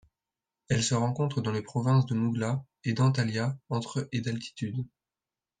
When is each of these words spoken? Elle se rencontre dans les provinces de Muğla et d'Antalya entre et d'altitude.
Elle 0.69 0.81
se 0.81 0.95
rencontre 0.95 1.41
dans 1.41 1.51
les 1.51 1.61
provinces 1.61 2.07
de 2.07 2.15
Muğla 2.15 2.65
et 2.85 2.93
d'Antalya 2.93 3.55
entre 3.69 4.07
et 4.11 4.21
d'altitude. 4.21 4.83